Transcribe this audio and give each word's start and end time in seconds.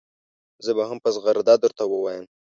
زه 0.65 0.71
به 0.77 0.83
هم 0.89 0.97
په 1.03 1.09
زغرده 1.15 1.55
درته 1.63 1.83
ووایم. 1.87 2.25